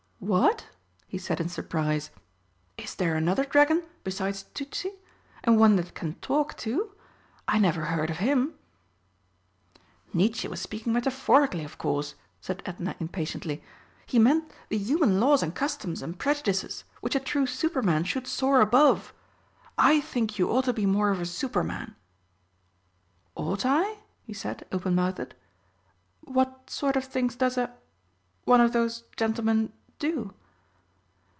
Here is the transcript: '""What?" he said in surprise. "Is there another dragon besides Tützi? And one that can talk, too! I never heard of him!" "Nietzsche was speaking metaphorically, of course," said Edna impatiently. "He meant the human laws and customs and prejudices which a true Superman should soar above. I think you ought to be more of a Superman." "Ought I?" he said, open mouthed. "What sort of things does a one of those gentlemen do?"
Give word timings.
'""What?" 0.31 0.67
he 1.07 1.17
said 1.17 1.41
in 1.41 1.49
surprise. 1.49 2.11
"Is 2.77 2.93
there 2.93 3.15
another 3.15 3.43
dragon 3.43 3.81
besides 4.03 4.45
Tützi? 4.53 4.91
And 5.43 5.57
one 5.57 5.77
that 5.77 5.95
can 5.95 6.13
talk, 6.21 6.55
too! 6.55 6.91
I 7.47 7.57
never 7.57 7.85
heard 7.85 8.11
of 8.11 8.19
him!" 8.19 8.53
"Nietzsche 10.13 10.47
was 10.47 10.61
speaking 10.61 10.93
metaphorically, 10.93 11.63
of 11.63 11.79
course," 11.79 12.13
said 12.39 12.61
Edna 12.67 12.95
impatiently. 12.99 13.63
"He 14.05 14.19
meant 14.19 14.51
the 14.69 14.77
human 14.77 15.19
laws 15.19 15.41
and 15.41 15.55
customs 15.55 16.03
and 16.03 16.19
prejudices 16.19 16.83
which 16.99 17.15
a 17.15 17.19
true 17.19 17.47
Superman 17.47 18.03
should 18.03 18.27
soar 18.27 18.61
above. 18.61 19.15
I 19.75 19.99
think 20.01 20.37
you 20.37 20.51
ought 20.51 20.65
to 20.65 20.71
be 20.73 20.85
more 20.85 21.09
of 21.09 21.19
a 21.19 21.25
Superman." 21.25 21.95
"Ought 23.33 23.65
I?" 23.65 23.97
he 24.21 24.33
said, 24.33 24.67
open 24.71 24.93
mouthed. 24.93 25.33
"What 26.19 26.69
sort 26.69 26.95
of 26.95 27.05
things 27.05 27.35
does 27.35 27.57
a 27.57 27.73
one 28.45 28.61
of 28.61 28.71
those 28.71 29.03
gentlemen 29.17 29.73
do?" 29.99 30.33